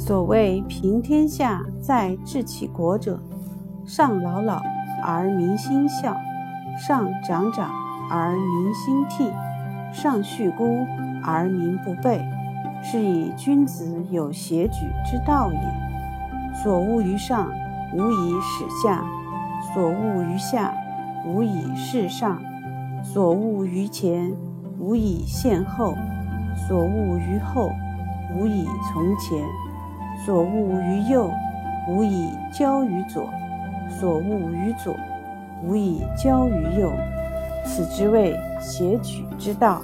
[0.00, 3.20] 所谓平天下在治其国者，
[3.84, 4.62] 上老老
[5.04, 6.16] 而民心孝，
[6.78, 7.70] 上长长
[8.10, 9.30] 而民心替，
[9.92, 10.86] 上恤孤
[11.22, 12.18] 而民不备，
[12.82, 15.60] 是以君子有协举之道也。
[16.62, 17.52] 所恶于上，
[17.92, 19.04] 无以使下；
[19.74, 20.72] 所恶于下，
[21.26, 22.38] 无以事上；
[23.04, 24.32] 所恶于前，
[24.78, 25.92] 无以献后；
[26.56, 27.70] 所恶于后，
[28.34, 29.44] 无以从前；
[30.24, 31.30] 所恶于右，
[31.88, 33.22] 无以交于左；
[33.88, 34.94] 所恶于左，
[35.62, 36.92] 无以交于右。
[37.64, 39.80] 此之谓邪举之道。